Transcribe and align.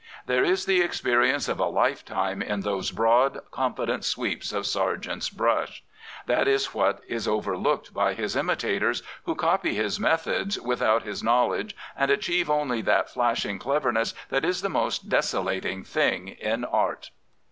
There 0.25 0.43
is 0.43 0.65
the 0.65 0.81
experience 0.81 1.47
of 1.47 1.59
a 1.59 1.67
lifetime 1.67 2.41
in 2.41 2.61
those 2.61 2.89
broad, 2.89 3.37
confident 3.51 4.03
sweeps 4.03 4.51
of 4.51 4.65
Sargent's 4.65 5.29
brush. 5.29 5.83
That 6.25 6.47
is 6.47 6.73
what 6.73 7.01
is 7.07 7.27
over 7.27 7.55
looked 7.55 7.93
by 7.93 8.15
his 8.15 8.35
imitators, 8.35 9.03
who 9.25 9.35
copy 9.35 9.75
his 9.75 9.99
methods 9.99 10.59
with 10.59 10.81
out 10.81 11.03
his 11.03 11.21
knowledge 11.21 11.75
and 11.95 12.09
achieve 12.09 12.49
only 12.49 12.81
that 12.81 13.11
flashy 13.11 13.59
cleverness 13.59 14.15
that 14.29 14.43
is 14.43 14.63
the 14.63 14.69
most 14.69 15.07
desolating 15.07 15.83
thing 15.83 16.29
in 16.29 16.65
art. 16.65 17.11